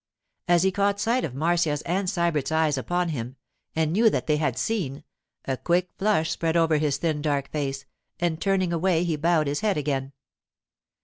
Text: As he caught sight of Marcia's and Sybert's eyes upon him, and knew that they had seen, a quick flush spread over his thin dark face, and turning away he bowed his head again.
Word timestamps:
As 0.47 0.63
he 0.63 0.71
caught 0.71 0.99
sight 0.99 1.23
of 1.23 1.35
Marcia's 1.35 1.83
and 1.83 2.07
Sybert's 2.09 2.51
eyes 2.51 2.75
upon 2.75 3.09
him, 3.09 3.35
and 3.75 3.93
knew 3.93 4.09
that 4.09 4.25
they 4.25 4.37
had 4.37 4.57
seen, 4.57 5.03
a 5.45 5.57
quick 5.57 5.91
flush 5.99 6.31
spread 6.31 6.57
over 6.57 6.77
his 6.77 6.97
thin 6.97 7.21
dark 7.21 7.51
face, 7.51 7.85
and 8.19 8.41
turning 8.41 8.73
away 8.73 9.03
he 9.03 9.15
bowed 9.15 9.45
his 9.45 9.59
head 9.59 9.77
again. 9.77 10.13